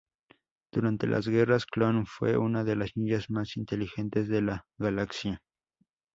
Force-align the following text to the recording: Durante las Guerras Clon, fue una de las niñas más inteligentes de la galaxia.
Durante 0.73 1.05
las 1.05 1.27
Guerras 1.27 1.67
Clon, 1.67 2.07
fue 2.07 2.35
una 2.35 2.63
de 2.63 2.75
las 2.75 2.97
niñas 2.97 3.29
más 3.29 3.55
inteligentes 3.55 4.27
de 4.27 4.41
la 4.41 4.65
galaxia. 4.79 5.43